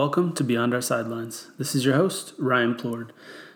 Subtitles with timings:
[0.00, 1.48] Welcome to Beyond Our Sidelines.
[1.58, 3.10] This is your host, Ryan Plourde.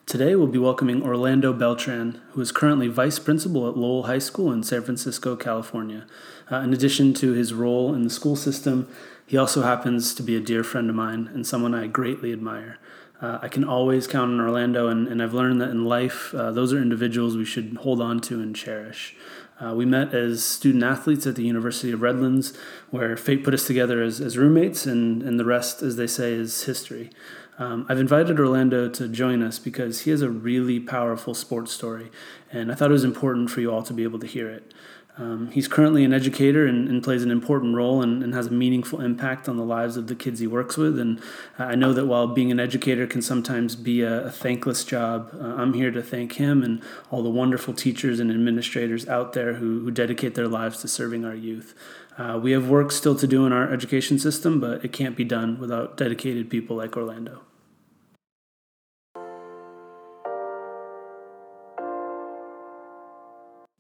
[0.04, 4.52] Today, we'll be welcoming Orlando Beltran, who is currently vice principal at Lowell High School
[4.52, 6.06] in San Francisco, California.
[6.52, 8.86] Uh, in addition to his role in the school system,
[9.26, 12.78] he also happens to be a dear friend of mine and someone I greatly admire.
[13.22, 16.50] Uh, I can always count on Orlando, and, and I've learned that in life, uh,
[16.50, 19.16] those are individuals we should hold on to and cherish.
[19.60, 22.56] Uh, we met as student athletes at the University of Redlands,
[22.90, 26.32] where fate put us together as, as roommates, and, and the rest, as they say,
[26.32, 27.10] is history.
[27.56, 32.10] Um, I've invited Orlando to join us because he has a really powerful sports story,
[32.50, 34.74] and I thought it was important for you all to be able to hear it.
[35.16, 38.50] Um, he's currently an educator and, and plays an important role and, and, has a
[38.50, 40.98] meaningful impact on the lives of the kids he works with.
[40.98, 41.20] And
[41.56, 45.30] uh, I know that while being an educator can sometimes be a, a thankless job,
[45.32, 49.54] uh, I'm here to thank him and all the wonderful teachers and administrators out there
[49.54, 51.74] who, who dedicate their lives to serving our youth.
[52.18, 55.24] Uh, we have work still to do in our education system, but it can't be
[55.24, 57.42] done without dedicated people like Orlando.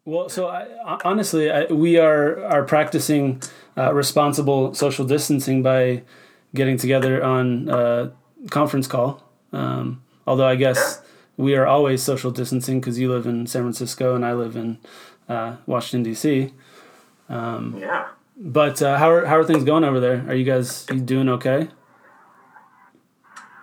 [0.06, 0.66] Well, so I,
[1.04, 3.42] honestly, I, we are are practicing
[3.76, 6.02] uh, responsible social distancing by
[6.54, 8.12] getting together on a
[8.50, 9.22] conference call.
[9.52, 11.00] Um, although I guess
[11.36, 14.78] we are always social distancing because you live in San Francisco and I live in
[15.28, 16.52] uh, Washington D.C.
[17.30, 18.08] Um, yeah.
[18.36, 20.24] But uh, how are how are things going over there?
[20.28, 21.68] Are you guys you doing okay?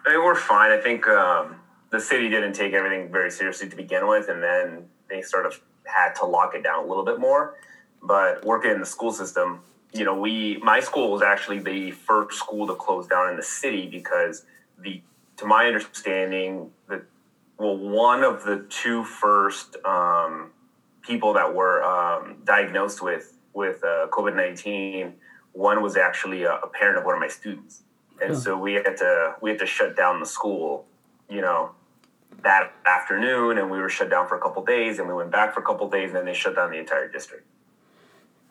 [0.06, 0.72] I mean, we're fine.
[0.72, 1.58] I think um,
[1.92, 5.62] the city didn't take everything very seriously to begin with, and then they sort of
[5.86, 7.56] had to lock it down a little bit more.
[8.02, 9.62] But working in the school system,
[9.94, 13.44] you know, we my school was actually the first school to close down in the
[13.44, 14.46] city because
[14.80, 15.02] the
[15.38, 17.04] to my understanding the
[17.58, 20.52] well one of the two first um,
[21.02, 25.14] people that were um, diagnosed with with uh, COVID nineteen
[25.54, 27.82] one was actually a, a, parent of one of my students,
[28.22, 30.86] and so we had to we had to shut down the school,
[31.30, 31.72] you know,
[32.44, 35.54] that afternoon and we were shut down for a couple days and we went back
[35.54, 37.46] for a couple days and then they shut down the entire district.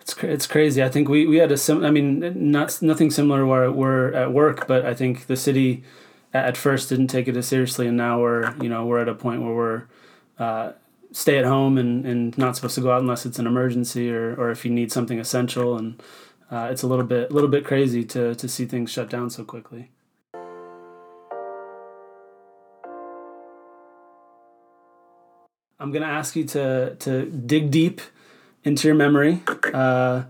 [0.01, 0.83] It's, it's crazy.
[0.83, 4.33] I think we, we had a sim i mean not nothing similar where we're at
[4.33, 5.83] work but i think the city
[6.33, 9.15] at first didn't take it as seriously and now we're you know we're at a
[9.15, 9.83] point where we're
[10.39, 10.73] uh,
[11.13, 14.35] stay at home and, and not supposed to go out unless it's an emergency or,
[14.37, 16.03] or if you need something essential and
[16.51, 19.29] uh, it's a little bit a little bit crazy to, to see things shut down
[19.29, 19.91] so quickly
[25.81, 28.01] I'm gonna ask you to to dig deep
[28.65, 29.43] into your memory,
[29.73, 30.25] uh,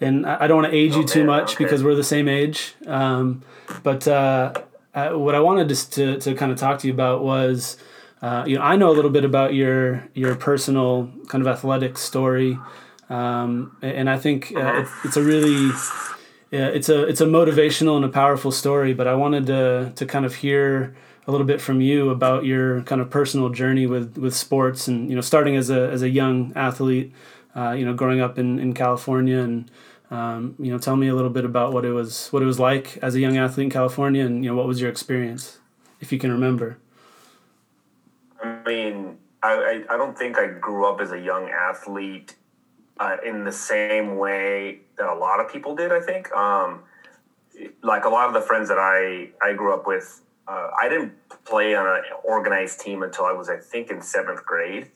[0.00, 1.64] and I don't want to age you too much okay.
[1.64, 2.74] because we're the same age.
[2.86, 3.42] Um,
[3.82, 4.54] but uh,
[4.94, 7.76] uh, what I wanted to, to to kind of talk to you about was,
[8.22, 11.98] uh, you know, I know a little bit about your your personal kind of athletic
[11.98, 12.58] story,
[13.10, 15.72] um, and I think uh, it's, it's a really
[16.52, 18.94] yeah, it's a it's a motivational and a powerful story.
[18.94, 20.94] But I wanted to to kind of hear
[21.26, 25.08] a little bit from you about your kind of personal journey with with sports and
[25.08, 27.12] you know starting as a as a young athlete
[27.54, 29.70] uh, you know growing up in, in California and
[30.10, 32.58] um, you know tell me a little bit about what it was what it was
[32.58, 35.58] like as a young athlete in California and you know what was your experience
[36.00, 36.78] if you can remember?
[38.42, 42.36] I mean I, I, don't think I grew up as a young athlete
[43.00, 46.32] uh, in the same way that a lot of people did I think.
[46.32, 46.82] Um,
[47.82, 51.12] like a lot of the friends that I I grew up with uh, I didn't
[51.44, 54.90] play on an organized team until I was, I think, in seventh grade.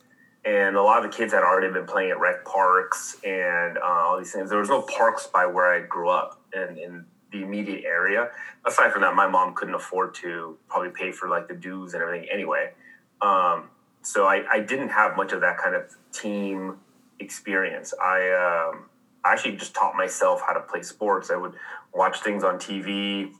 [0.45, 3.83] And a lot of the kids had already been playing at rec parks and uh,
[3.83, 4.49] all these things.
[4.49, 8.31] There was no parks by where I grew up in, in the immediate area.
[8.65, 12.03] Aside from that, my mom couldn't afford to probably pay for like the dues and
[12.03, 12.73] everything anyway.
[13.21, 13.71] Um,
[14.03, 16.77] so I, I, didn't have much of that kind of team
[17.19, 17.95] experience.
[18.01, 18.85] I um,
[19.25, 21.31] actually just taught myself how to play sports.
[21.31, 21.55] I would
[21.95, 23.33] watch things on TV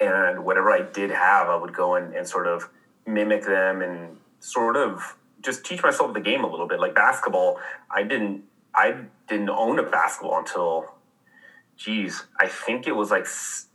[0.00, 2.68] and whatever I did have, I would go and, and sort of
[3.06, 6.80] mimic them and sort of just teach myself the game a little bit.
[6.80, 7.60] Like basketball,
[7.90, 8.44] I didn't
[8.74, 8.96] I
[9.28, 10.94] didn't own a basketball until,
[11.76, 13.26] geez, I think it was like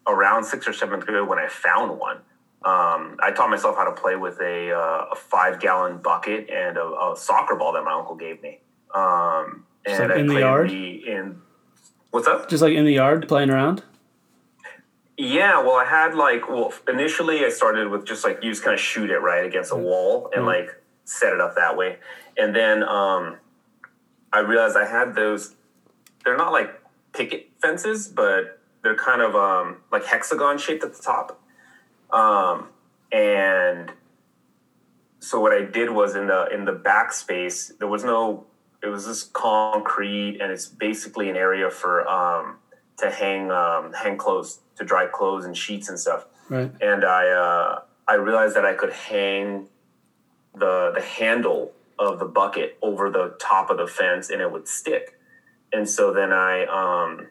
[0.07, 2.17] around sixth or seventh grade when I found one.
[2.65, 6.75] Um, I taught myself how to play with a, uh, a five gallon bucket and
[6.75, 8.59] a, a, soccer ball that my uncle gave me.
[8.93, 10.69] Um, and like in the yard.
[10.69, 11.41] In
[12.11, 12.49] what's up?
[12.49, 13.83] Just like in the yard, playing around.
[15.21, 18.73] Yeah, well, I had like, well, initially I started with just like you just kind
[18.73, 19.83] of shoot it right against a mm-hmm.
[19.83, 20.65] wall and mm-hmm.
[20.65, 21.97] like set it up that way,
[22.37, 23.35] and then um,
[24.31, 25.55] I realized I had those.
[26.23, 26.69] They're not like
[27.11, 31.43] picket fences, but they're kind of um, like hexagon shaped at the top,
[32.11, 32.69] um,
[33.11, 33.91] and
[35.19, 38.45] so what I did was in the in the back space there was no
[38.81, 42.59] it was this concrete and it's basically an area for um,
[42.99, 46.25] to hang um, hang clothes to dry clothes and sheets and stuff.
[46.49, 46.71] Right.
[46.81, 49.67] And I uh, I realized that I could hang
[50.55, 54.67] the the handle of the bucket over the top of the fence and it would
[54.67, 55.19] stick.
[55.71, 57.27] And so then I um,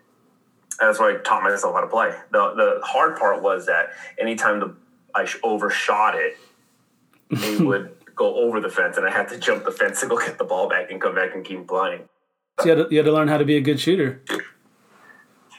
[0.79, 2.13] that's why I taught myself how to play.
[2.31, 3.89] The the hard part was that
[4.21, 4.77] anytime the
[5.15, 6.37] I overshot it,
[7.31, 10.19] it would go over the fence, and I had to jump the fence to go
[10.19, 12.09] get the ball back and come back and keep playing.
[12.61, 14.21] So you had, to, you had to learn how to be a good shooter.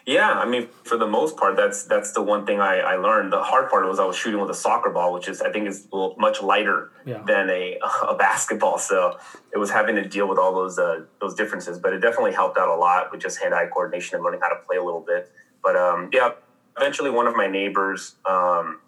[0.10, 3.32] Yeah, I mean, for the most part, that's that's the one thing I, I learned.
[3.32, 5.68] The hard part was I was shooting with a soccer ball, which is I think
[5.68, 7.22] is much lighter yeah.
[7.28, 7.78] than a
[8.10, 8.80] a basketball.
[8.80, 9.20] So
[9.54, 11.78] it was having to deal with all those uh, those differences.
[11.78, 14.50] But it definitely helped out a lot with just hand eye coordination and learning how
[14.50, 15.32] to play a little bit.
[15.64, 16.32] But um, yeah,
[16.76, 18.82] eventually one of my neighbors, um,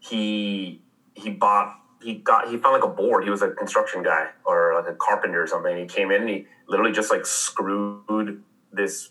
[0.00, 0.82] he
[1.14, 3.22] he bought he got he found like a board.
[3.22, 5.76] He was a construction guy or like a carpenter or something.
[5.76, 8.42] he came in and he literally just like screwed
[8.72, 9.10] this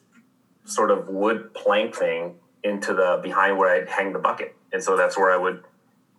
[0.67, 4.55] sort of wood plank thing into the behind where I'd hang the bucket.
[4.73, 5.63] And so that's where I would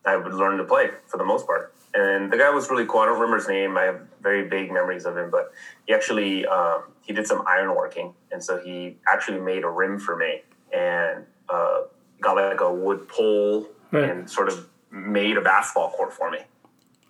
[0.05, 1.75] I would learn to play for the most part.
[1.95, 3.01] And the guy was really cool.
[3.01, 3.77] I don't remember his name.
[3.77, 5.53] I have very vague memories of him, but
[5.87, 10.17] he actually um, he did some ironworking, and so he actually made a rim for
[10.17, 10.43] me
[10.73, 11.83] and uh,
[12.21, 14.11] got like a wood pole right.
[14.11, 16.39] and sort of made a basketball court for me.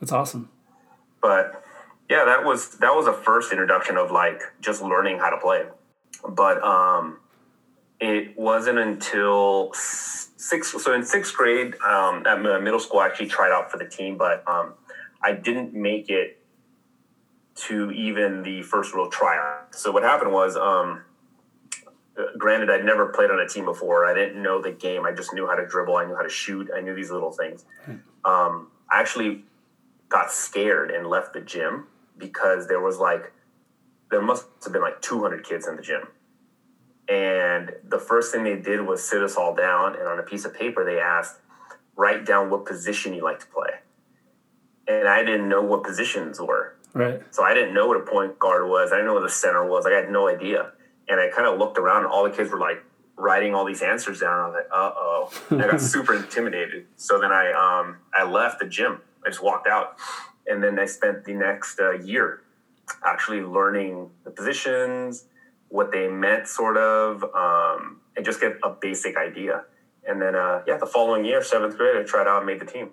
[0.00, 0.48] That's awesome.
[1.20, 1.62] But
[2.08, 5.64] yeah, that was that was a first introduction of like just learning how to play.
[6.28, 7.18] But um,
[8.00, 10.80] it wasn't until sixth.
[10.80, 14.16] So in sixth grade, um, at middle school, I actually tried out for the team,
[14.16, 14.74] but um,
[15.22, 16.40] I didn't make it
[17.66, 19.74] to even the first real tryout.
[19.74, 21.02] So what happened was, um,
[22.38, 24.06] granted, I'd never played on a team before.
[24.06, 25.04] I didn't know the game.
[25.04, 25.96] I just knew how to dribble.
[25.96, 26.70] I knew how to shoot.
[26.74, 27.64] I knew these little things.
[28.24, 29.44] Um, I actually
[30.08, 31.86] got scared and left the gym
[32.16, 33.32] because there was like
[34.10, 36.08] there must have been like 200 kids in the gym
[37.08, 40.44] and the first thing they did was sit us all down, and on a piece
[40.44, 41.36] of paper, they asked,
[41.96, 43.70] write down what position you like to play.
[44.86, 46.76] And I didn't know what positions were.
[46.92, 47.22] Right.
[47.30, 48.92] So I didn't know what a point guard was.
[48.92, 49.86] I didn't know what a center was.
[49.86, 50.72] I had no idea.
[51.08, 52.84] And I kind of looked around, and all the kids were like
[53.16, 54.38] writing all these answers down.
[54.38, 55.32] I was like, uh oh.
[55.50, 56.86] I got super intimidated.
[56.96, 59.00] So then I um, I left the gym.
[59.24, 59.96] I just walked out.
[60.46, 62.42] And then I spent the next uh, year
[63.04, 65.24] actually learning the positions
[65.68, 69.64] what they meant, sort of, um, and just get a basic idea.
[70.06, 72.66] And then, uh, yeah, the following year, seventh grade, I tried out and made the
[72.66, 72.90] team.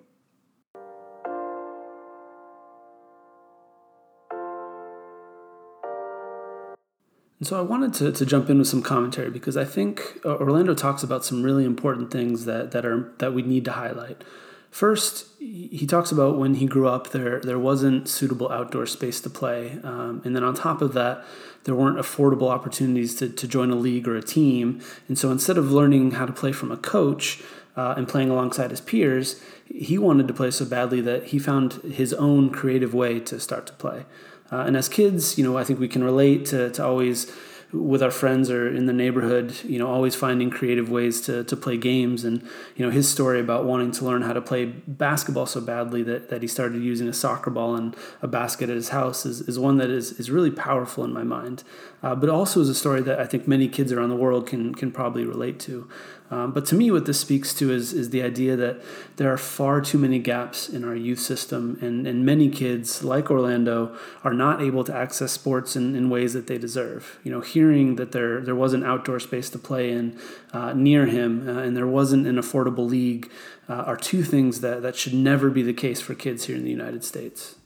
[7.38, 10.36] And so I wanted to, to jump in with some commentary because I think uh,
[10.36, 14.24] Orlando talks about some really important things that, that are that we need to highlight.
[14.70, 19.30] First, he talks about when he grew up, there there wasn't suitable outdoor space to
[19.30, 21.24] play, um, and then on top of that,
[21.64, 24.80] there weren't affordable opportunities to, to join a league or a team.
[25.08, 27.42] And so instead of learning how to play from a coach
[27.76, 31.74] uh, and playing alongside his peers, he wanted to play so badly that he found
[31.82, 34.04] his own creative way to start to play.
[34.52, 37.32] Uh, and as kids, you know, I think we can relate to, to always
[37.82, 41.56] with our friends or in the neighborhood, you know, always finding creative ways to, to
[41.56, 42.24] play games.
[42.24, 42.42] And,
[42.76, 46.28] you know, his story about wanting to learn how to play basketball so badly that,
[46.30, 49.58] that he started using a soccer ball and a basket at his house is, is
[49.58, 51.62] one that is, is really powerful in my mind.
[52.02, 54.74] Uh, but also is a story that I think many kids around the world can,
[54.74, 55.88] can probably relate to.
[56.30, 58.82] Um, but to me, what this speaks to is, is the idea that
[59.16, 63.30] there are far too many gaps in our youth system, and, and many kids, like
[63.30, 67.20] Orlando, are not able to access sports in, in ways that they deserve.
[67.22, 70.18] You know, hearing that there, there was an outdoor space to play in
[70.52, 73.30] uh, near him uh, and there wasn't an affordable league
[73.68, 76.64] uh, are two things that, that should never be the case for kids here in
[76.64, 77.56] the United States.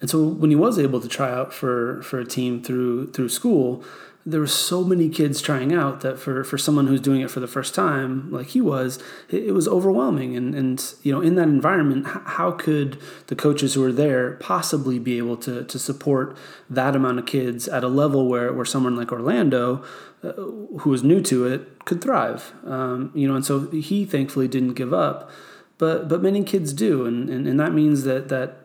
[0.00, 3.28] And so when he was able to try out for, for a team through through
[3.28, 3.84] school,
[4.24, 7.40] there were so many kids trying out that for, for someone who's doing it for
[7.40, 10.36] the first time, like he was, it, it was overwhelming.
[10.36, 15.00] And, and, you know, in that environment, how could the coaches who were there possibly
[15.00, 16.36] be able to, to support
[16.70, 19.84] that amount of kids at a level where, where someone like Orlando,
[20.22, 22.52] uh, who was new to it, could thrive?
[22.64, 25.30] Um, you know, and so he thankfully didn't give up.
[25.78, 27.06] But, but many kids do.
[27.06, 28.61] And, and, and that means that, that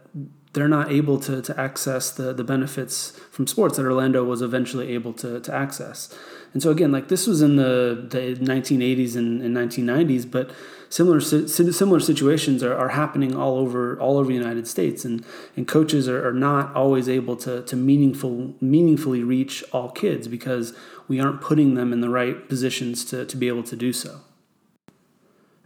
[0.58, 4.92] they're not able to, to access the, the benefits from sports that Orlando was eventually
[4.96, 6.12] able to, to access.
[6.52, 10.50] And so again, like this was in the, the 1980s and, and 1990s, but
[10.90, 15.24] similar similar situations are, are happening all over all over the United States, and
[15.56, 20.74] and coaches are, are not always able to to meaningful meaningfully reach all kids because
[21.08, 24.22] we aren't putting them in the right positions to to be able to do so.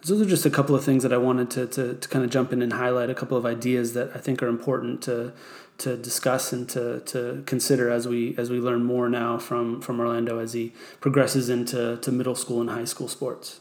[0.04, 2.26] So those are just a couple of things that I wanted to, to, to kind
[2.26, 5.34] of jump in and highlight a couple of ideas that I think are important to
[5.78, 10.00] to discuss and to, to consider as we as we learn more now from from
[10.00, 13.60] Orlando as he progresses into to middle school and high school sports.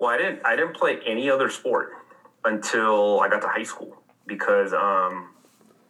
[0.00, 1.92] Well, I didn't I didn't play any other sport
[2.44, 5.30] until I got to high school because um,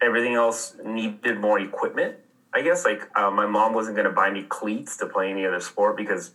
[0.02, 2.16] everything else needed more equipment.
[2.54, 5.46] I guess like uh, my mom wasn't going to buy me cleats to play any
[5.46, 6.32] other sport because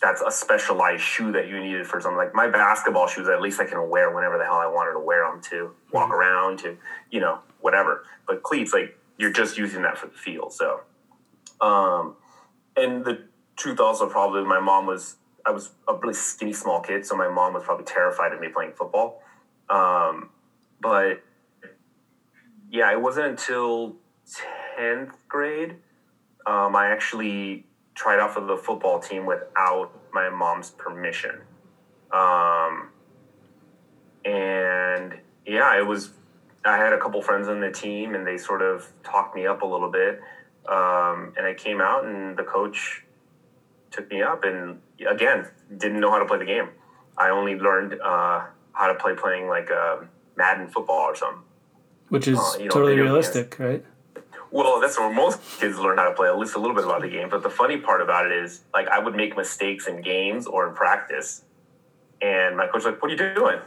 [0.00, 3.28] that's a specialized shoe that you needed for something like my basketball shoes.
[3.28, 6.04] At least I can wear whenever the hell I wanted to wear them to walk
[6.04, 6.12] mm-hmm.
[6.12, 6.76] around to,
[7.10, 8.04] you know, whatever.
[8.26, 10.52] But cleats, like you're just using that for the field.
[10.52, 10.80] So,
[11.60, 12.16] um,
[12.76, 13.24] and the
[13.56, 17.28] truth also probably my mom was I was a really skinny small kid, so my
[17.28, 19.22] mom was probably terrified of me playing football.
[19.70, 20.30] Um,
[20.80, 21.22] but
[22.70, 23.96] yeah, it wasn't until
[24.76, 25.76] tenth grade
[26.46, 31.40] um, I actually tried out for the football team without my mom's permission.
[32.12, 32.90] Um,
[34.24, 36.10] and yeah, it was.
[36.64, 39.62] I had a couple friends on the team, and they sort of talked me up
[39.62, 40.20] a little bit.
[40.68, 43.04] Um, and I came out, and the coach
[43.90, 46.70] took me up, and again, didn't know how to play the game.
[47.18, 49.98] I only learned uh, how to play playing like uh,
[50.36, 51.42] Madden football or something.
[52.08, 53.60] Which is uh, you know, totally realistic, games.
[53.60, 53.84] right?
[54.50, 57.02] Well, that's where most kids learn how to play at least a little bit about
[57.02, 57.28] the game.
[57.28, 60.68] But the funny part about it is, like, I would make mistakes in games or
[60.68, 61.42] in practice,
[62.20, 63.58] and my coach was like, "What are you doing?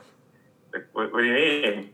[0.74, 1.89] Like, what, what do you mean?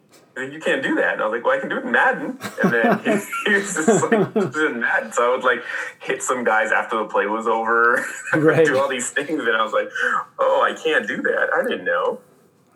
[0.52, 2.38] You can't do that." And I was like, "Well, I can do it in Madden."
[2.64, 3.10] And then he,
[3.54, 5.64] was just like, in Madden, so I would like
[6.00, 8.66] hit some guys after the play was over, right.
[8.66, 9.90] do all these things, and I was like,
[10.40, 11.50] "Oh, I can't do that.
[11.56, 12.20] I didn't know."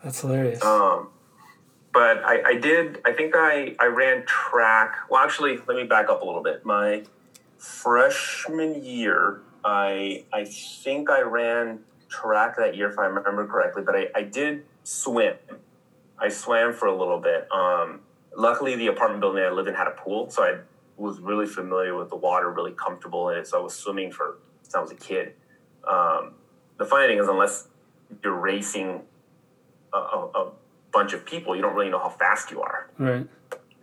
[0.03, 0.63] That's hilarious.
[0.63, 1.09] Um,
[1.93, 3.01] but I, I did.
[3.05, 4.95] I think I I ran track.
[5.09, 6.65] Well, actually, let me back up a little bit.
[6.65, 7.03] My
[7.57, 11.79] freshman year, I I think I ran
[12.09, 13.83] track that year, if I remember correctly.
[13.83, 15.35] But I, I did swim.
[16.17, 17.47] I swam for a little bit.
[17.51, 18.01] Um,
[18.35, 20.57] luckily, the apartment building I lived in had a pool, so I
[20.97, 23.47] was really familiar with the water, really comfortable in it.
[23.47, 25.33] So I was swimming for since I was a kid.
[25.89, 26.33] Um,
[26.77, 27.67] the funny thing is, unless
[28.23, 29.01] you're racing
[29.93, 30.51] a, a, a
[30.91, 32.89] bunch of people, you don't really know how fast you are.
[32.97, 33.27] Right.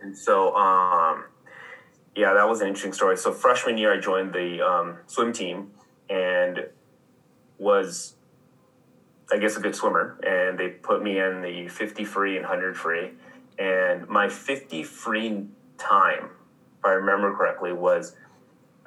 [0.01, 1.25] And so, um,
[2.15, 3.17] yeah, that was an interesting story.
[3.17, 5.71] So freshman year, I joined the um, swim team
[6.09, 6.67] and
[7.57, 8.15] was,
[9.31, 10.19] I guess, a good swimmer.
[10.25, 13.11] And they put me in the 50 free and 100 free.
[13.59, 15.45] And my 50 free
[15.77, 16.29] time,
[16.79, 18.15] if I remember correctly, was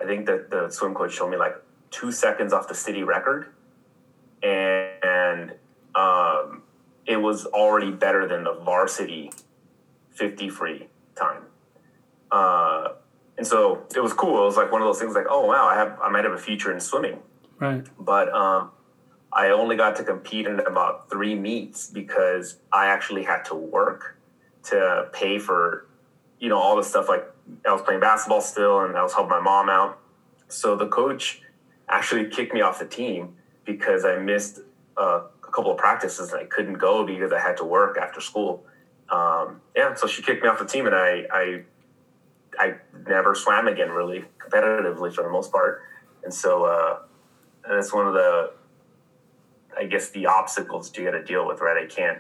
[0.00, 1.56] I think that the swim coach showed me like
[1.90, 3.52] two seconds off the city record.
[4.42, 5.50] And, and
[5.94, 6.59] um,
[7.10, 9.32] it was already better than the varsity
[10.12, 10.86] 50 free
[11.16, 11.42] time.
[12.30, 12.90] Uh,
[13.36, 14.40] and so it was cool.
[14.42, 16.32] It was like one of those things like, oh wow, I have I might have
[16.32, 17.18] a future in swimming.
[17.58, 17.84] Right.
[17.98, 18.70] But um,
[19.32, 24.16] I only got to compete in about three meets because I actually had to work
[24.64, 25.88] to pay for,
[26.38, 27.24] you know, all the stuff like
[27.66, 29.98] I was playing basketball still and I was helping my mom out.
[30.46, 31.42] So the coach
[31.88, 34.60] actually kicked me off the team because I missed
[34.96, 38.20] uh, a couple of practices and I couldn't go because I had to work after
[38.20, 38.64] school.
[39.10, 41.62] Um, yeah, so she kicked me off the team, and I, I,
[42.56, 42.74] I
[43.08, 45.82] never swam again really competitively for the most part.
[46.22, 46.98] And so, uh,
[47.64, 48.52] and it's one of the,
[49.76, 51.82] I guess, the obstacles you got to deal with, right?
[51.82, 52.18] I can't,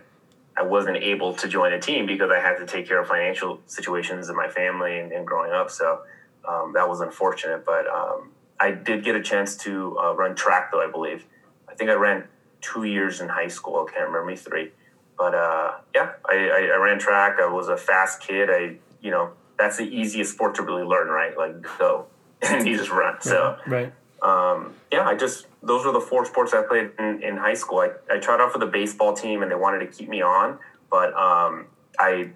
[0.56, 3.60] I wasn't able to join a team because I had to take care of financial
[3.66, 5.70] situations in my family and, and growing up.
[5.70, 6.00] So
[6.48, 10.72] um, that was unfortunate, but um, I did get a chance to uh, run track,
[10.72, 11.24] though I believe.
[11.68, 12.24] I think I ran
[12.60, 13.86] two years in high school.
[13.88, 14.70] I can't remember me three,
[15.18, 17.38] but uh, yeah, I, I, I, ran track.
[17.40, 18.48] I was a fast kid.
[18.50, 21.36] I you know that's the easiest sport to really learn, right?
[21.36, 22.06] Like go
[22.42, 23.20] and you just run.
[23.20, 23.92] So right.
[24.22, 27.78] Um, yeah, I just those were the four sports I played in, in high school.
[27.78, 30.58] I, I tried out for the baseball team and they wanted to keep me on,
[30.90, 31.66] but um,
[31.98, 32.30] I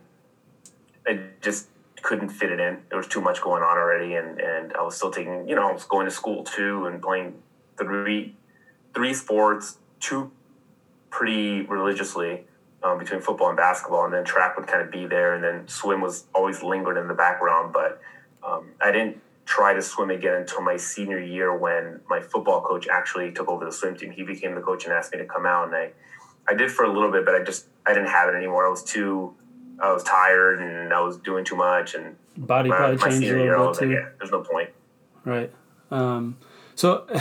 [1.07, 1.69] I just
[2.03, 2.79] couldn't fit it in.
[2.89, 5.69] There was too much going on already, and and I was still taking you know
[5.69, 7.35] I was going to school too and playing
[7.77, 8.37] three
[8.95, 10.31] three sports two
[11.11, 12.45] pretty religiously
[12.83, 15.67] um, between football and basketball, and then track would kind of be there, and then
[15.67, 17.73] swim was always lingered in the background.
[17.73, 18.01] But
[18.47, 22.87] um, I didn't try to swim again until my senior year when my football coach
[22.89, 24.11] actually took over the swim team.
[24.11, 25.93] He became the coach and asked me to come out, and I
[26.47, 28.67] I did for a little bit, but I just I didn't have it anymore.
[28.67, 29.35] I was too
[29.81, 33.29] I was tired and I was doing too much, and body my, probably my changed
[33.31, 33.87] a little bit too.
[33.87, 34.71] Like, yeah, there's no point.
[35.25, 35.51] Right.
[35.91, 36.37] Um,
[36.75, 37.07] so,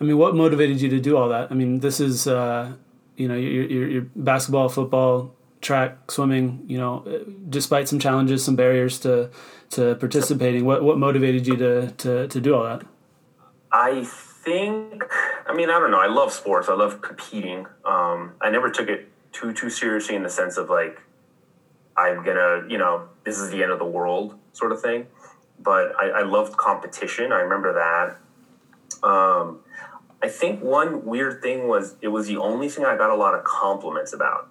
[0.00, 1.50] I mean, what motivated you to do all that?
[1.50, 2.72] I mean, this is, uh,
[3.16, 6.64] you know, your, your, your basketball, football, track, swimming.
[6.66, 9.30] You know, despite some challenges, some barriers to
[9.70, 10.64] to participating.
[10.64, 12.82] What what motivated you to to, to do all that?
[13.72, 15.02] I think,
[15.46, 16.00] I mean, I don't know.
[16.00, 16.68] I love sports.
[16.68, 17.66] I love competing.
[17.84, 21.00] Um, I never took it too too seriously in the sense of like
[21.96, 25.06] I'm gonna, you know, this is the end of the world sort of thing.
[25.58, 27.32] But I, I loved competition.
[27.32, 28.18] I remember that.
[29.02, 29.60] Um,
[30.22, 33.34] I think one weird thing was it was the only thing I got a lot
[33.34, 34.48] of compliments about.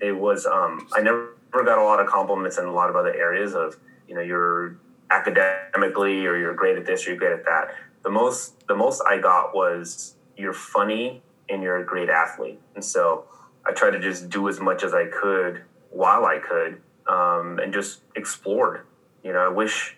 [0.00, 3.12] It was um, I never got a lot of compliments in a lot of other
[3.12, 4.76] areas of you know you're
[5.10, 7.74] academically or you're great at this or you're great at that.
[8.04, 12.60] The most the most I got was you're funny and you're a great athlete.
[12.74, 13.24] And so
[13.66, 17.72] I tried to just do as much as I could while I could um, and
[17.72, 18.86] just explored.
[19.24, 19.96] You know, I wish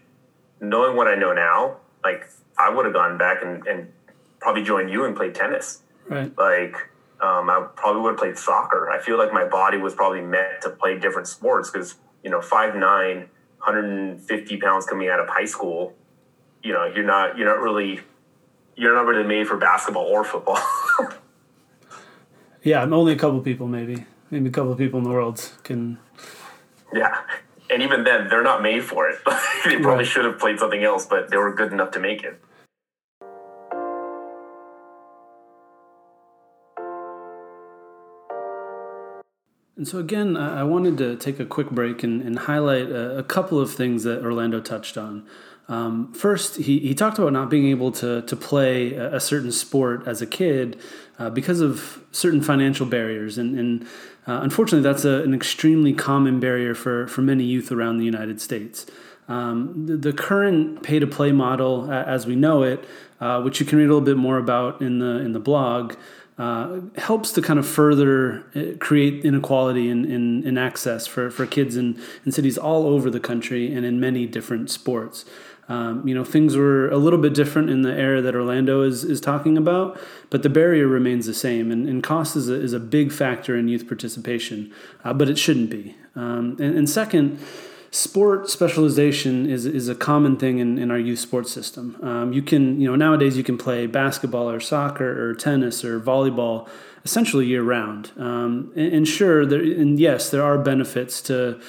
[0.61, 2.29] knowing what I know now, like
[2.61, 3.93] I would have gone back and, and
[4.39, 5.83] probably joined you and played tennis.
[6.09, 6.37] Right.
[6.37, 6.75] Like
[7.21, 8.91] um, I probably would have played soccer.
[8.91, 12.41] I feel like my body was probably meant to play different sports because you know
[12.41, 15.95] five nine 150 pounds coming out of high school,
[16.63, 18.01] you know, you're not you're not really
[18.77, 20.59] you're not really made for basketball or football.
[22.63, 24.07] yeah, I'm only a couple people maybe.
[24.31, 25.99] Maybe a couple people in the world can
[26.93, 27.21] Yeah.
[27.69, 29.19] And even then they're not made for it.
[29.65, 30.07] they probably right.
[30.07, 32.41] should have played something else, but they were good enough to make it.
[39.81, 43.23] And so, again, I wanted to take a quick break and, and highlight a, a,
[43.23, 45.27] couple of things that Orlando touched on.
[45.69, 49.51] Um, first, he, he talked about not being able to, to play a, a certain
[49.51, 50.79] sport as a kid
[51.19, 53.39] uh, because of certain financial barriers.
[53.39, 53.83] And, and
[54.27, 58.39] uh, unfortunately, that's a, an extremely common barrier for, for many youth around the United
[58.39, 58.85] States.
[59.29, 62.85] Um, the, the, current pay to play model, as we know it,
[63.19, 65.95] uh, which you can read a little bit more about in the, in the blog,
[66.41, 71.45] uh, helps to kind of further uh, create inequality in, in, in, access for, for
[71.45, 75.27] kids in, in cities all over the country and in many different sports.
[75.69, 79.05] Um, you know, things were a little bit different in the era that Orlando is,
[79.05, 80.01] is talking about,
[80.31, 81.71] but the barrier remains the same.
[81.71, 84.73] And, and cost is a, is a big factor in youth participation,
[85.05, 85.95] uh, but it shouldn't be.
[86.17, 87.39] Um, and, and second,
[87.91, 91.97] sport specialization is, is a common thing in, in our youth sports system.
[92.03, 96.01] Um, you can, you know, nowadays you can play basketball or soccer or tennis or
[96.01, 96.69] volleyball
[97.05, 98.13] essentially year round.
[98.17, 101.61] Um, and, and, sure, there, and yes, there are benefits to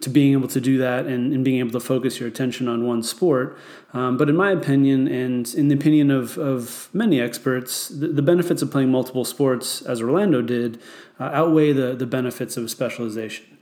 [0.00, 2.86] to being able to do that and, and being able to focus your attention on
[2.86, 3.58] one sport.
[3.92, 8.22] Um, but in my opinion, and in the opinion of, of many experts, the, the
[8.22, 10.80] benefits of playing multiple sports, as Orlando did,
[11.18, 13.58] uh, outweigh the, the benefits of specialization.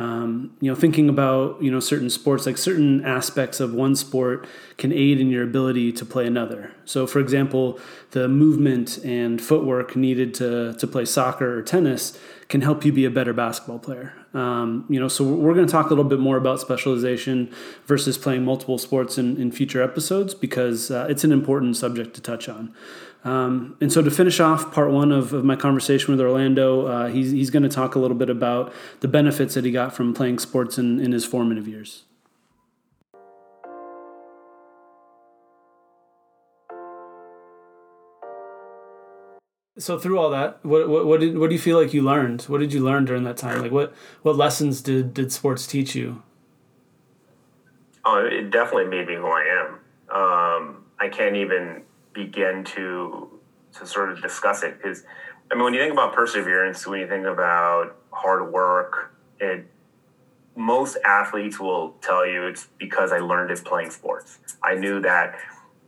[0.00, 4.46] Um, you know, thinking about you know certain sports, like certain aspects of one sport
[4.78, 6.72] can aid in your ability to play another.
[6.86, 7.78] So, for example,
[8.12, 12.18] the movement and footwork needed to to play soccer or tennis
[12.50, 14.12] can help you be a better basketball player.
[14.34, 17.52] Um, you know, so we're going to talk a little bit more about specialization
[17.86, 22.20] versus playing multiple sports in, in future episodes because uh, it's an important subject to
[22.20, 22.74] touch on.
[23.22, 27.08] Um, and so to finish off part one of, of my conversation with Orlando, uh,
[27.08, 30.12] he's, he's going to talk a little bit about the benefits that he got from
[30.12, 32.04] playing sports in, in his formative years.
[39.80, 42.42] So through all that, what, what, what did what do you feel like you learned?
[42.42, 43.62] What did you learn during that time?
[43.62, 46.22] Like what what lessons did did sports teach you?
[48.04, 49.72] Oh, it definitely made me who I am.
[50.14, 53.40] Um, I can't even begin to
[53.78, 55.04] to sort of discuss it because
[55.50, 59.66] I mean when you think about perseverance, when you think about hard work, it
[60.56, 64.38] most athletes will tell you it's because I learned it playing sports.
[64.62, 65.36] I knew that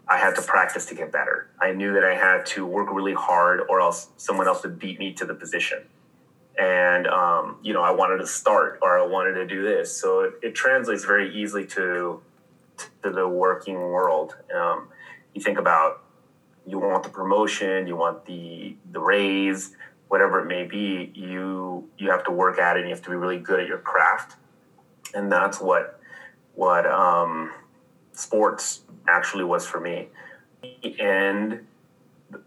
[0.08, 1.48] I had to practice to get better.
[1.60, 4.98] I knew that I had to work really hard or else someone else would beat
[4.98, 5.84] me to the position.
[6.58, 9.96] And, um, you know, I wanted to start or I wanted to do this.
[9.96, 12.20] So it, it translates very easily to,
[13.02, 14.36] to the working world.
[14.54, 14.88] Um,
[15.34, 16.02] you think about
[16.66, 19.74] you want the promotion, you want the the raise,
[20.08, 23.10] whatever it may be, you you have to work at it and you have to
[23.10, 24.36] be really good at your craft.
[25.14, 26.00] And that's what
[26.54, 27.52] what um,
[28.12, 30.08] sports actually was for me.
[30.98, 31.66] And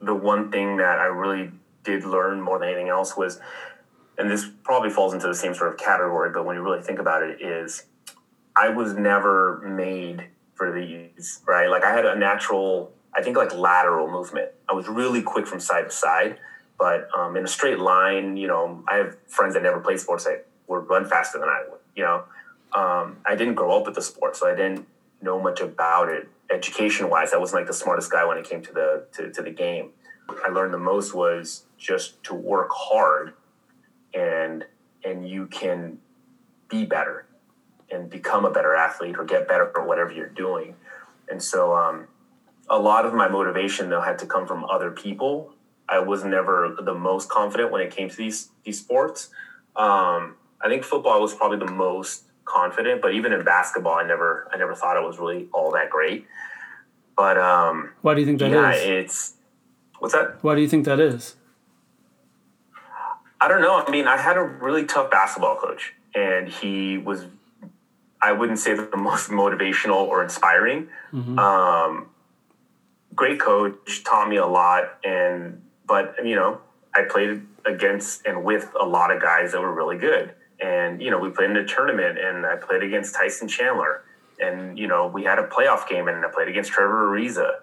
[0.01, 1.51] the one thing that I really
[1.83, 3.39] did learn more than anything else was,
[4.17, 6.99] and this probably falls into the same sort of category, but when you really think
[6.99, 7.83] about it, is
[8.55, 11.69] I was never made for these, right?
[11.69, 14.49] Like I had a natural I think like lateral movement.
[14.69, 16.37] I was really quick from side to side,
[16.77, 20.25] but um, in a straight line, you know, I have friends that never played sports
[20.25, 21.79] that would run faster than I would.
[21.95, 22.23] You know,
[22.75, 24.85] um, I didn't grow up with the sport, so I didn't
[25.25, 26.29] know much about it.
[26.49, 29.41] Education wise, I wasn't like the smartest guy when it came to the to, to
[29.41, 29.89] the game.
[30.45, 33.33] I learned the most was just to work hard,
[34.13, 34.65] and
[35.03, 35.97] and you can
[36.69, 37.25] be better
[37.91, 40.75] and become a better athlete or get better at whatever you're doing.
[41.29, 42.07] And so um,
[42.69, 45.53] a lot of my motivation though had to come from other people.
[45.87, 49.29] I was never the most confident when it came to these these sports.
[49.75, 52.24] Um, I think football was probably the most
[52.55, 55.89] confident, but even in basketball, I never I never thought it was really all that
[55.89, 56.25] great.
[57.15, 58.83] But um, why do you think that yeah, is?
[58.83, 59.33] it's
[59.99, 60.43] what's that?
[60.43, 61.35] Why do you think that is?
[63.39, 63.83] I don't know.
[63.85, 67.25] I mean, I had a really tough basketball coach, and he was
[68.21, 70.89] I wouldn't say the most motivational or inspiring.
[71.13, 71.37] Mm-hmm.
[71.37, 72.09] Um,
[73.13, 76.59] great coach, taught me a lot, and but you know,
[76.93, 80.33] I played against and with a lot of guys that were really good.
[80.61, 84.03] And you know, we played in a tournament, and I played against Tyson Chandler,
[84.39, 87.55] and you know, we had a playoff game, and I played against Trevor Ariza,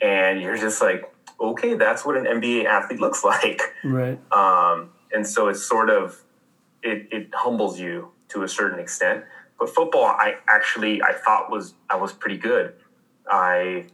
[0.00, 4.18] and you're just like, okay, that's what an NBA athlete looks like, right?
[4.32, 6.22] Um, and so it's sort of
[6.82, 9.24] it, it humbles you to a certain extent.
[9.58, 12.74] But football, I actually I thought was I was pretty good.
[13.28, 13.86] I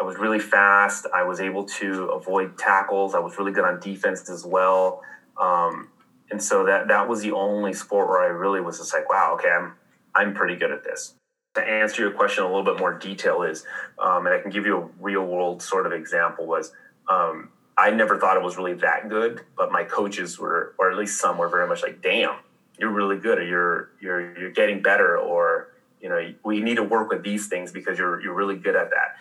[0.00, 1.06] I was really fast.
[1.14, 3.14] I was able to avoid tackles.
[3.14, 5.02] I was really good on defense as well.
[5.40, 5.90] Um,
[6.30, 9.34] and so that that was the only sport where I really was just like, wow,
[9.34, 9.74] okay, I'm
[10.14, 11.14] I'm pretty good at this.
[11.54, 13.64] To answer your question a little bit more detail is,
[13.98, 16.72] um, and I can give you a real world sort of example was.
[17.08, 20.96] Um, I never thought it was really that good, but my coaches were, or at
[20.96, 22.36] least some, were very much like, "Damn,
[22.78, 26.82] you're really good, or you're you're you're getting better, or you know, we need to
[26.82, 29.16] work with these things because you're you're really good at that."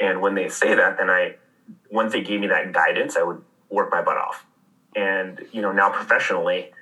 [0.00, 1.36] And when they say that, then I,
[1.90, 4.46] once they gave me that guidance, I would work my butt off.
[4.98, 6.72] And, you know, now professionally,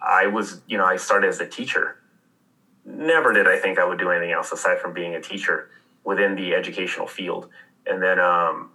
[0.00, 1.98] I was, you know, I started as a teacher.
[2.86, 5.68] Never did I think I would do anything else aside from being a teacher
[6.02, 7.50] within the educational field.
[7.86, 8.70] And then, um,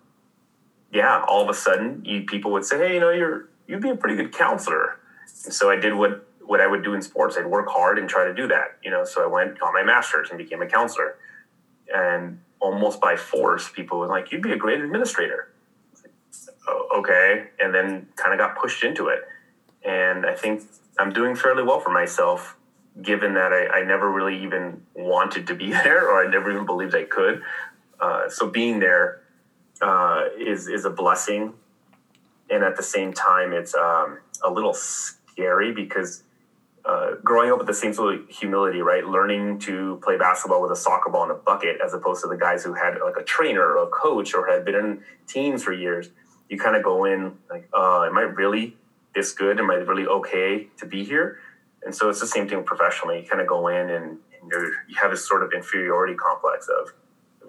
[0.92, 3.90] yeah, all of a sudden, you, people would say, "Hey, you know, you're you'd be
[3.90, 5.00] a pretty good counselor."
[5.44, 7.36] And so I did what what I would do in sports.
[7.36, 8.78] I'd work hard and try to do that.
[8.84, 11.18] You know, so I went, got my master's, and became a counselor.
[11.94, 15.50] And almost by force, people were like, "You'd be a great administrator."
[16.97, 19.19] Okay, and then kind of got pushed into it.
[19.86, 20.63] And I think
[20.99, 22.58] I'm doing fairly well for myself,
[23.01, 26.65] given that I, I never really even wanted to be there, or I never even
[26.65, 27.41] believed I could.
[27.99, 29.21] Uh, so being there
[29.82, 31.53] uh, is is a blessing,
[32.49, 36.23] and at the same time, it's um, a little scary because
[36.88, 39.06] uh, growing up with the same sort of humility, right?
[39.06, 42.38] Learning to play basketball with a soccer ball in a bucket, as opposed to the
[42.38, 45.73] guys who had like a trainer or a coach or had been in teams for
[45.73, 46.10] years.
[46.50, 48.78] You kind of go in like, uh, am I really
[49.14, 49.60] this good?
[49.60, 51.40] Am I really okay to be here?
[51.84, 53.22] And so it's the same thing professionally.
[53.22, 54.52] You kind of go in and, and
[54.88, 56.94] you have this sort of inferiority complex of,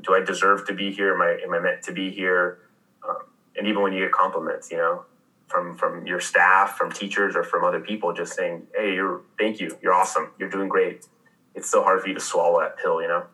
[0.03, 1.15] do I deserve to be here?
[1.15, 2.61] Am I am I meant to be here?
[3.09, 3.25] Um,
[3.57, 5.05] and even when you get compliments, you know,
[5.49, 9.61] from from your staff, from teachers, or from other people, just saying, "Hey, you're thank
[9.61, 11.07] you, you're awesome, you're doing great."
[11.55, 13.25] It's so hard for you to swallow that pill, you know.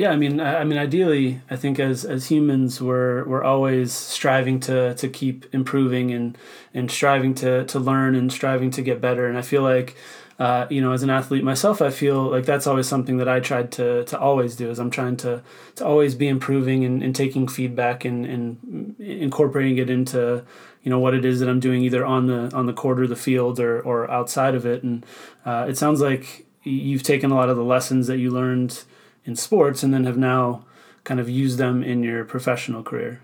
[0.00, 3.92] Yeah, I mean, I, I mean, ideally, I think as as humans, we're we're always
[3.92, 6.38] striving to to keep improving and
[6.72, 9.28] and striving to to learn and striving to get better.
[9.28, 9.96] And I feel like
[10.38, 13.40] uh, you know, as an athlete myself, I feel like that's always something that I
[13.40, 14.70] tried to to always do.
[14.70, 15.42] Is I'm trying to
[15.76, 20.42] to always be improving and, and taking feedback and, and incorporating it into
[20.82, 23.06] you know what it is that I'm doing either on the on the court or
[23.06, 24.82] the field or or outside of it.
[24.82, 25.04] And
[25.44, 28.82] uh, it sounds like you've taken a lot of the lessons that you learned
[29.24, 30.64] in sports and then have now
[31.04, 33.20] kind of used them in your professional career.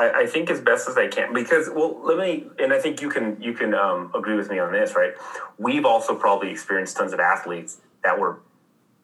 [0.00, 3.02] I, I think as best as I can because well let me and I think
[3.02, 5.12] you can you can um, agree with me on this right
[5.58, 8.40] we've also probably experienced tons of athletes that were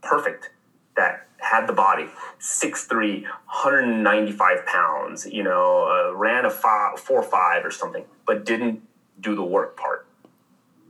[0.03, 0.51] perfect
[0.97, 2.07] that had the body
[2.41, 8.81] 6'3 195 pounds you know uh, ran a five, 4-5 or something but didn't
[9.21, 10.07] do the work part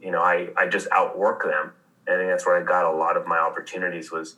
[0.00, 1.72] you know I, I just outwork them
[2.06, 4.36] and I think that's where I got a lot of my opportunities was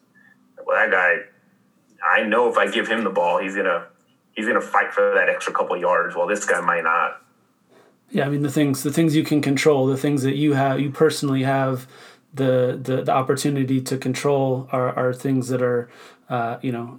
[0.66, 1.16] well that guy
[2.04, 3.86] I know if I give him the ball he's gonna
[4.32, 7.22] he's to fight for that extra couple yards while this guy might not.
[8.10, 10.80] Yeah, I mean the things the things you can control, the things that you have
[10.80, 11.86] you personally have
[12.32, 15.90] the the, the opportunity to control are, are things that are
[16.30, 16.98] uh, you know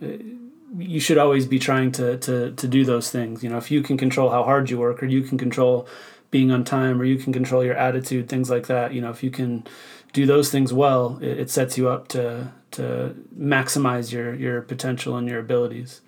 [0.78, 3.44] you should always be trying to, to to do those things.
[3.44, 5.88] You know, if you can control how hard you work or you can control
[6.32, 9.24] being on time or you can control your attitude, things like that, you know, if
[9.24, 9.66] you can
[10.14, 15.16] do those things well, it, it sets you up to to maximize your your potential
[15.18, 16.02] and your abilities.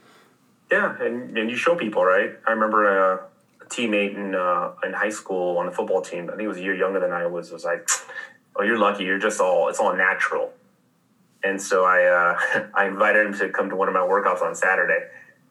[0.72, 2.32] Yeah, and, and you show people, right?
[2.48, 3.26] I remember a,
[3.62, 6.30] a teammate in uh, in high school on the football team.
[6.30, 7.52] I think it was a year younger than I was.
[7.52, 7.88] Was like,
[8.56, 9.04] "Oh, you're lucky.
[9.04, 10.54] You're just all it's all natural."
[11.44, 14.56] And so I uh, I invited him to come to one of my workouts on
[14.56, 15.06] Saturday.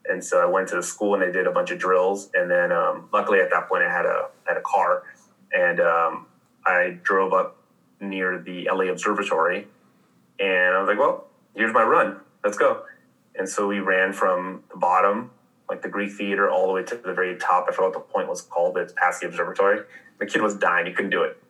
[0.09, 2.31] And so I went to the school and they did a bunch of drills.
[2.35, 5.05] And then um, luckily at that point I had a had a car,
[5.53, 6.27] and um,
[6.65, 7.60] I drove up
[8.01, 9.67] near the LA Observatory,
[10.39, 12.21] and I was like, "Well, here's my run.
[12.43, 12.85] Let's go."
[13.41, 15.31] and so we ran from the bottom,
[15.69, 17.67] like the Greek theater, all the way to the very top.
[17.69, 19.81] I forgot what the point was called, but it's past the observatory.
[20.19, 21.43] The kid was dying; he couldn't do it.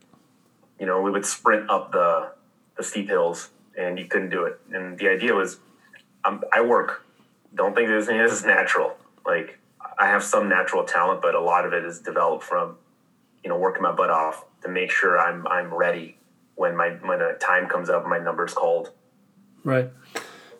[0.79, 2.33] You know, we would sprint up the
[2.77, 4.61] the steep hills, and he couldn't do it.
[4.73, 5.59] And the idea was,
[6.25, 7.05] um, I work.
[7.55, 8.97] Don't think this is natural.
[9.27, 9.59] Like
[9.99, 12.77] I have some natural talent, but a lot of it is developed from,
[13.43, 16.19] you know, working my butt off to make sure I'm I'm ready
[16.61, 18.93] when my when a time comes up, my number's called.
[19.65, 19.91] Right.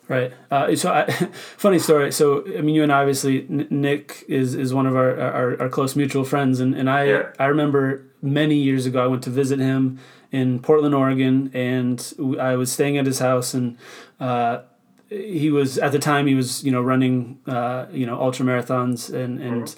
[0.07, 0.33] Right.
[0.49, 1.05] Uh, so, I,
[1.57, 2.11] funny story.
[2.11, 5.69] So, I mean, you and I, obviously, Nick is, is one of our, our, our
[5.69, 7.29] close mutual friends, and, and I yeah.
[7.39, 9.99] I remember many years ago I went to visit him
[10.31, 13.77] in Portland, Oregon, and I was staying at his house, and
[14.19, 14.63] uh,
[15.07, 19.13] he was at the time he was you know running uh, you know ultra marathons
[19.13, 19.75] and and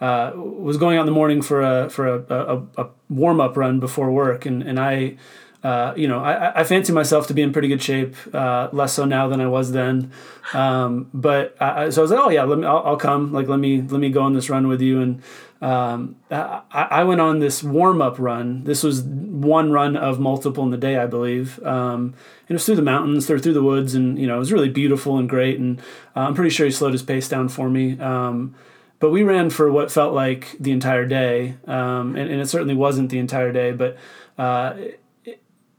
[0.00, 3.56] uh, was going out in the morning for a for a, a, a warm up
[3.56, 5.16] run before work and and I.
[5.66, 8.92] Uh, you know, I, I fancy myself to be in pretty good shape, uh, less
[8.92, 10.12] so now than I was then.
[10.54, 13.32] Um, but I, so I was like, oh yeah, let me, I'll, I'll, come.
[13.32, 15.00] Like, let me, let me go on this run with you.
[15.00, 15.22] And
[15.60, 18.62] um, I, I, went on this warm up run.
[18.62, 21.60] This was one run of multiple in the day, I believe.
[21.64, 22.14] Um,
[22.48, 24.68] it was through the mountains, through through the woods, and you know it was really
[24.68, 25.58] beautiful and great.
[25.58, 25.80] And
[26.14, 27.98] uh, I'm pretty sure he slowed his pace down for me.
[27.98, 28.54] Um,
[29.00, 32.74] but we ran for what felt like the entire day, um, and, and, it certainly
[32.74, 33.72] wasn't the entire day.
[33.72, 33.96] But
[34.38, 34.74] uh,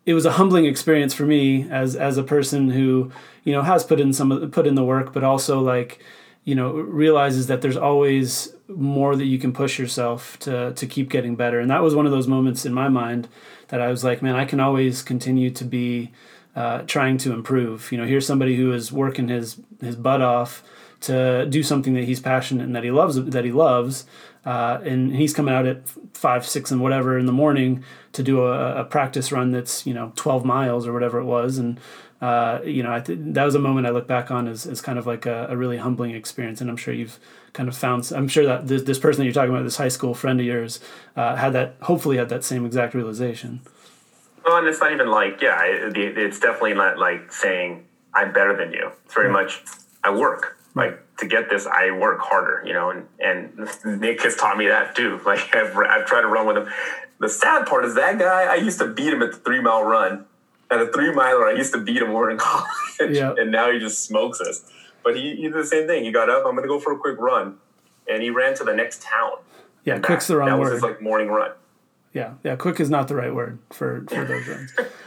[0.08, 3.12] it, was a humbling experience for me as as a person who
[3.43, 6.04] you know has put in some put in the work, but also like
[6.43, 11.10] you know realizes that there's always more that you can push yourself to to keep
[11.10, 11.60] getting better.
[11.60, 13.28] And that was one of those moments in my mind
[13.67, 16.12] that I was like man I can always continue to be
[16.56, 17.91] uh, trying to improve.
[17.91, 20.63] You know here's somebody who is working his his butt off
[21.02, 24.06] to do something that he's passionate and that he loves that he loves
[24.46, 27.84] uh, and he's coming out at five six and whatever in the morning
[28.14, 31.58] to do a, a practice run that's you know 12 miles or whatever it was
[31.58, 31.80] and
[32.22, 34.82] uh, you know, I th- that was a moment I look back on as, as
[34.82, 36.62] kind of like a, a, really humbling experience.
[36.62, 37.20] And I'm sure you've
[37.54, 39.88] kind of found, I'm sure that this, this person that you're talking about, this high
[39.90, 40.80] school friend of yours,
[41.16, 43.62] uh, had that, hopefully had that same exact realization.
[44.44, 48.58] Well, and it's not even like, yeah, it, it's definitely not like saying, I'm better
[48.58, 48.92] than you.
[49.06, 49.44] It's very right.
[49.44, 49.64] much,
[50.04, 50.57] I work.
[50.78, 54.68] Like to get this, I work harder, you know, and, and Nick has taught me
[54.68, 55.20] that too.
[55.26, 56.68] Like I've, I've tried to run with him.
[57.20, 59.84] The sad part is that guy, I used to beat him at the three mile
[59.84, 60.26] run
[60.70, 62.68] at a three miler, I used to beat him more in college,
[63.12, 63.34] yeah.
[63.38, 64.66] and now he just smokes us.
[65.04, 66.04] But he, he did the same thing.
[66.04, 66.46] He got up.
[66.46, 67.58] I'm going to go for a quick run,
[68.10, 69.32] and he ran to the next town.
[69.86, 70.66] Yeah, quick's the wrong that word.
[70.68, 71.52] That was his like morning run.
[72.13, 74.74] Yeah, yeah, quick is not the right word for for those runs.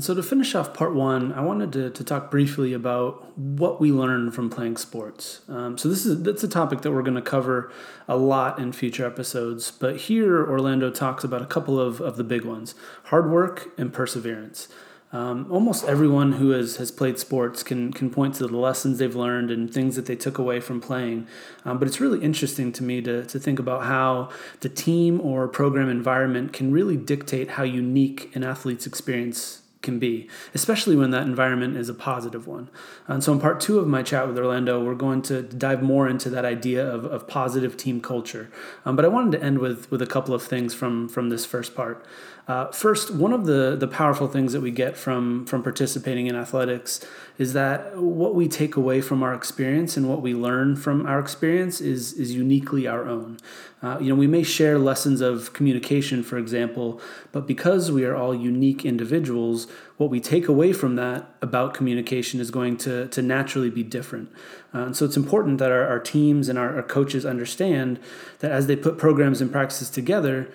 [0.00, 3.82] And so, to finish off part one, I wanted to, to talk briefly about what
[3.82, 5.42] we learn from playing sports.
[5.46, 7.70] Um, so, this is that's a topic that we're going to cover
[8.08, 9.70] a lot in future episodes.
[9.70, 13.92] But here, Orlando talks about a couple of, of the big ones hard work and
[13.92, 14.68] perseverance.
[15.12, 19.14] Um, almost everyone who has, has played sports can, can point to the lessons they've
[19.14, 21.26] learned and things that they took away from playing.
[21.66, 25.46] Um, but it's really interesting to me to, to think about how the team or
[25.46, 31.22] program environment can really dictate how unique an athlete's experience can be, especially when that
[31.22, 32.68] environment is a positive one.
[33.06, 36.08] And so, in part two of my chat with Orlando, we're going to dive more
[36.08, 38.50] into that idea of, of positive team culture.
[38.84, 41.46] Um, but I wanted to end with, with a couple of things from, from this
[41.46, 42.04] first part.
[42.50, 46.34] Uh, first, one of the, the powerful things that we get from, from participating in
[46.34, 47.06] athletics
[47.38, 51.20] is that what we take away from our experience and what we learn from our
[51.20, 53.38] experience is, is uniquely our own.
[53.82, 58.16] Uh, you know, we may share lessons of communication, for example, but because we are
[58.16, 63.22] all unique individuals, what we take away from that about communication is going to, to
[63.22, 64.30] naturally be different.
[64.74, 67.98] Uh, and so it's important that our, our teams and our, our coaches understand
[68.38, 70.50] that as they put programs and practices together,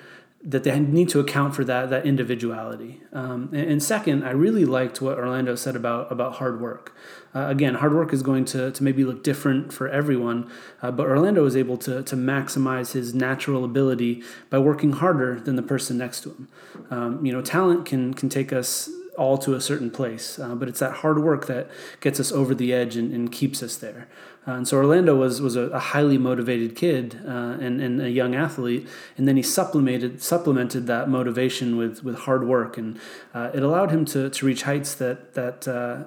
[0.45, 3.01] that they need to account for that that individuality.
[3.11, 6.95] Um, and, and, second, I really liked what Orlando said about about hard work.
[7.33, 10.49] Uh, again, hard work is going to, to maybe look different for everyone,
[10.81, 15.55] uh, but Orlando was able to to maximize his natural ability by working harder than
[15.55, 16.47] the person next to him.
[16.91, 20.67] Um, you know, talent can can take us all to a certain place, uh, but
[20.67, 24.07] it's that hard work that gets us over the edge and, and keeps us there.
[24.47, 28.11] Uh, and so Orlando was was a, a highly motivated kid uh, and, and a
[28.11, 32.99] young athlete, and then he supplemented supplemented that motivation with with hard work, and
[33.33, 36.03] uh, it allowed him to to reach heights that that uh,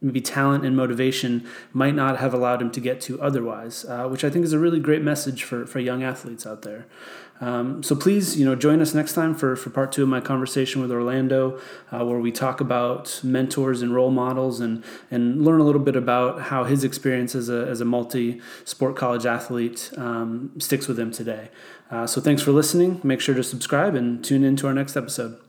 [0.00, 4.24] maybe talent and motivation might not have allowed him to get to otherwise, uh, which
[4.24, 6.86] I think is a really great message for, for young athletes out there.
[7.40, 10.20] Um, so please, you know, join us next time for, for part two of my
[10.20, 11.60] conversation with Orlando,
[11.92, 15.96] uh, where we talk about mentors and role models and, and learn a little bit
[15.96, 21.10] about how his experience as a, as a multi-sport college athlete um, sticks with him
[21.10, 21.50] today.
[21.90, 23.00] Uh, so thanks for listening.
[23.04, 25.45] Make sure to subscribe and tune in to our next episode.